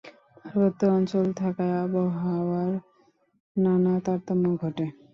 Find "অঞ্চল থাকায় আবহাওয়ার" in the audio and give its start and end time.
0.91-2.71